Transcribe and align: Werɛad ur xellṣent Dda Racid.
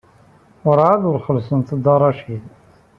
Werɛad 0.63 1.01
ur 1.09 1.19
xellṣent 1.25 1.75
Dda 1.77 1.95
Racid. 2.01 2.43